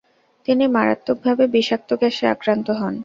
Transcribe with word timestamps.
তিনি 0.45 0.63
মারাত্মকভাবে 0.67 1.43
বিষাক্ত 1.55 1.89
গ্যাসে 2.01 2.25
আক্রান্ত 2.27 2.67
হন। 2.79 2.93